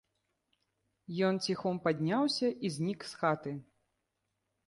Ён 1.27 1.35
ціхом 1.49 1.75
падняўся 1.85 2.49
і 2.69 2.71
знік 2.79 2.99
з 3.09 3.13
хаты. 3.19 3.51